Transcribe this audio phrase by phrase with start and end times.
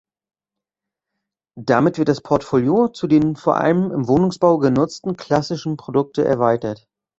[1.59, 6.87] Damit wird das Portfolio zu den vor allem im Wohnungsbau genutzten „klassischen“ Produkte erweitert.